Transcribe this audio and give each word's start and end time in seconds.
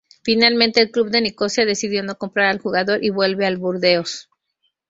Finalmente 0.23 0.81
el 0.81 0.89
club 0.89 1.11
de 1.11 1.21
Nicosia 1.21 1.63
decidió 1.63 2.01
no 2.01 2.17
comprar 2.17 2.49
al 2.49 2.57
jugador 2.59 3.03
y 3.03 3.11
vuelve 3.11 3.45
al 3.45 3.57
Burdeos. 3.57 4.31